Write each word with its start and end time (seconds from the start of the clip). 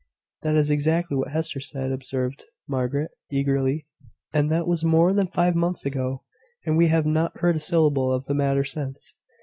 "That 0.41 0.55
is 0.55 0.71
exactly 0.71 1.15
what 1.15 1.27
Hester 1.27 1.59
said," 1.59 1.91
observed 1.91 2.43
Margaret, 2.67 3.11
eagerly. 3.29 3.85
"And 4.33 4.49
that 4.49 4.65
was 4.67 4.83
more 4.83 5.13
than 5.13 5.27
five 5.27 5.53
months 5.53 5.85
ago, 5.85 6.23
and 6.65 6.75
we 6.75 6.87
have 6.87 7.05
not 7.05 7.37
heard 7.37 7.57
a 7.57 7.59
syllable 7.59 8.11
of 8.11 8.25
the 8.25 8.33
matter 8.33 8.63
since." 8.63 9.15